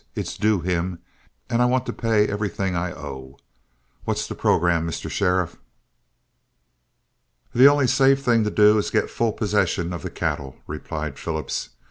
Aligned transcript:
It's 0.15 0.35
due 0.35 0.61
him, 0.61 0.97
and 1.47 1.61
I 1.61 1.65
want 1.65 1.85
to 1.85 1.93
pay 1.93 2.25
everything 2.27 2.75
I 2.75 2.91
owe. 2.91 3.37
What's 4.03 4.25
the 4.27 4.33
programme, 4.33 4.87
Mr. 4.89 5.11
Sheriff?" 5.11 5.57
"The 7.53 7.67
only 7.67 7.85
safe 7.85 8.23
thing 8.23 8.43
to 8.43 8.49
do 8.49 8.79
is 8.79 8.87
to 8.87 8.93
get 8.93 9.11
full 9.11 9.33
possession 9.33 9.93
of 9.93 10.01
the 10.01 10.09
cattle," 10.09 10.55
replied 10.65 11.19
Phillips. 11.19 11.69